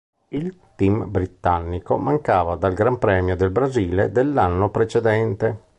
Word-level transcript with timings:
Il 0.29 0.57
"team" 0.75 1.11
britannico 1.11 1.95
mancava 1.95 2.55
dal 2.55 2.73
Gran 2.73 2.97
Premio 2.97 3.35
del 3.35 3.51
Brasile 3.51 4.11
dell'anno 4.11 4.71
precedente. 4.71 5.65